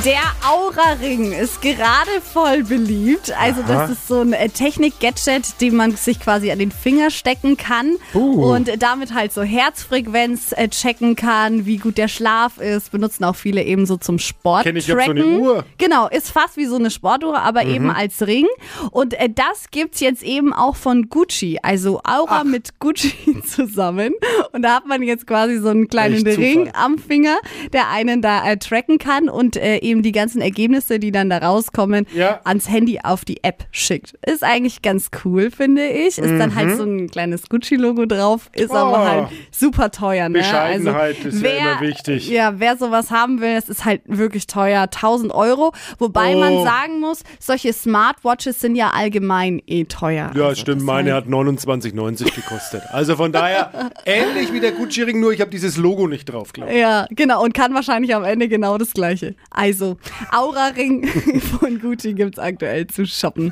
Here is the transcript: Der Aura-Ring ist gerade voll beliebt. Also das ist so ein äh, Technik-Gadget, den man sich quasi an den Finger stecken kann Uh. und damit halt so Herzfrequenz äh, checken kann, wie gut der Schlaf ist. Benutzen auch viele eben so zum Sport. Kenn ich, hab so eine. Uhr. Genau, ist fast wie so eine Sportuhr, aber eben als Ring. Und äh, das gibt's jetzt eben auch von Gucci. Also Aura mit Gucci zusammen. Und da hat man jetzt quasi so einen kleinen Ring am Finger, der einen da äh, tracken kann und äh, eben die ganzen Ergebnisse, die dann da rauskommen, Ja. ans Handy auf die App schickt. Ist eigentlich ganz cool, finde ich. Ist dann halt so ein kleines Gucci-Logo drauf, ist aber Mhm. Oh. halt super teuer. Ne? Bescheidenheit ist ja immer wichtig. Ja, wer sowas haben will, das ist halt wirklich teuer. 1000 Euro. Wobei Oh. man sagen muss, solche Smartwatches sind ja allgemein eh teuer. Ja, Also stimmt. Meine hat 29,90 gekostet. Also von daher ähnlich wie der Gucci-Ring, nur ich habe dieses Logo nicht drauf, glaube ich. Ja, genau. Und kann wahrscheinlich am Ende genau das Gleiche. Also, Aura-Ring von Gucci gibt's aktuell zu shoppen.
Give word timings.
Der 0.00 0.22
Aura-Ring 0.50 1.32
ist 1.32 1.60
gerade 1.60 2.10
voll 2.22 2.64
beliebt. 2.64 3.30
Also 3.38 3.62
das 3.62 3.90
ist 3.90 4.08
so 4.08 4.22
ein 4.22 4.32
äh, 4.32 4.48
Technik-Gadget, 4.48 5.60
den 5.60 5.76
man 5.76 5.94
sich 5.94 6.18
quasi 6.18 6.50
an 6.50 6.58
den 6.58 6.72
Finger 6.72 7.10
stecken 7.10 7.58
kann 7.58 7.96
Uh. 8.14 8.52
und 8.54 8.82
damit 8.82 9.12
halt 9.12 9.32
so 9.32 9.42
Herzfrequenz 9.42 10.52
äh, 10.56 10.68
checken 10.68 11.14
kann, 11.14 11.66
wie 11.66 11.76
gut 11.76 11.98
der 11.98 12.08
Schlaf 12.08 12.58
ist. 12.58 12.90
Benutzen 12.90 13.22
auch 13.24 13.36
viele 13.36 13.62
eben 13.62 13.84
so 13.84 13.96
zum 13.98 14.18
Sport. 14.18 14.64
Kenn 14.64 14.76
ich, 14.76 14.90
hab 14.90 15.04
so 15.04 15.10
eine. 15.10 15.24
Uhr. 15.26 15.64
Genau, 15.76 16.08
ist 16.08 16.30
fast 16.30 16.56
wie 16.56 16.66
so 16.66 16.76
eine 16.76 16.90
Sportuhr, 16.90 17.38
aber 17.38 17.64
eben 17.64 17.90
als 17.90 18.26
Ring. 18.26 18.46
Und 18.90 19.14
äh, 19.14 19.28
das 19.28 19.70
gibt's 19.70 20.00
jetzt 20.00 20.22
eben 20.22 20.54
auch 20.54 20.74
von 20.76 21.10
Gucci. 21.10 21.58
Also 21.62 22.00
Aura 22.02 22.44
mit 22.44 22.80
Gucci 22.80 23.12
zusammen. 23.46 24.14
Und 24.52 24.62
da 24.62 24.76
hat 24.76 24.86
man 24.86 25.02
jetzt 25.02 25.26
quasi 25.26 25.58
so 25.58 25.68
einen 25.68 25.88
kleinen 25.88 26.26
Ring 26.26 26.70
am 26.74 26.96
Finger, 26.98 27.36
der 27.74 27.90
einen 27.90 28.22
da 28.22 28.50
äh, 28.50 28.56
tracken 28.56 28.98
kann 28.98 29.28
und 29.28 29.56
äh, 29.56 29.81
eben 29.82 30.02
die 30.02 30.12
ganzen 30.12 30.40
Ergebnisse, 30.40 30.98
die 30.98 31.10
dann 31.12 31.28
da 31.30 31.38
rauskommen, 31.38 32.06
Ja. 32.14 32.40
ans 32.44 32.68
Handy 32.68 33.00
auf 33.02 33.24
die 33.24 33.42
App 33.44 33.64
schickt. 33.70 34.14
Ist 34.26 34.42
eigentlich 34.44 34.82
ganz 34.82 35.10
cool, 35.24 35.50
finde 35.50 35.86
ich. 35.88 36.18
Ist 36.18 36.38
dann 36.38 36.54
halt 36.54 36.76
so 36.76 36.84
ein 36.84 37.10
kleines 37.10 37.48
Gucci-Logo 37.48 38.06
drauf, 38.06 38.48
ist 38.54 38.70
aber 38.70 38.98
Mhm. 38.98 39.02
Oh. 39.02 39.06
halt 39.06 39.28
super 39.50 39.90
teuer. 39.90 40.28
Ne? 40.28 40.38
Bescheidenheit 40.38 41.24
ist 41.24 41.42
ja 41.42 41.50
immer 41.50 41.80
wichtig. 41.80 42.28
Ja, 42.28 42.54
wer 42.58 42.76
sowas 42.76 43.10
haben 43.10 43.40
will, 43.40 43.54
das 43.54 43.68
ist 43.68 43.84
halt 43.84 44.02
wirklich 44.06 44.46
teuer. 44.46 44.88
1000 44.90 45.32
Euro. 45.34 45.72
Wobei 45.98 46.34
Oh. 46.36 46.38
man 46.40 46.62
sagen 46.64 47.00
muss, 47.00 47.22
solche 47.38 47.72
Smartwatches 47.72 48.60
sind 48.60 48.76
ja 48.76 48.90
allgemein 48.90 49.60
eh 49.66 49.84
teuer. 49.84 50.30
Ja, 50.34 50.46
Also 50.48 50.60
stimmt. 50.62 50.82
Meine 50.82 51.14
hat 51.14 51.26
29,90 51.26 52.34
gekostet. 52.34 52.82
Also 52.90 53.16
von 53.16 53.32
daher 53.32 53.90
ähnlich 54.06 54.52
wie 54.52 54.60
der 54.60 54.72
Gucci-Ring, 54.72 55.20
nur 55.20 55.32
ich 55.32 55.40
habe 55.40 55.50
dieses 55.50 55.76
Logo 55.76 56.06
nicht 56.06 56.26
drauf, 56.26 56.52
glaube 56.52 56.72
ich. 56.72 56.78
Ja, 56.78 57.06
genau. 57.10 57.42
Und 57.42 57.54
kann 57.54 57.74
wahrscheinlich 57.74 58.14
am 58.14 58.24
Ende 58.24 58.48
genau 58.48 58.78
das 58.78 58.92
Gleiche. 58.92 59.34
Also, 59.62 59.96
Aura-Ring 60.32 61.06
von 61.60 61.78
Gucci 61.78 62.14
gibt's 62.14 62.40
aktuell 62.40 62.84
zu 62.88 63.06
shoppen. 63.06 63.50